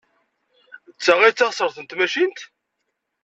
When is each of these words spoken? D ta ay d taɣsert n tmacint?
D 0.95 0.99
ta 1.05 1.13
ay 1.21 1.31
d 1.33 1.35
taɣsert 1.37 1.77
n 1.79 1.85
tmacint? 1.85 2.39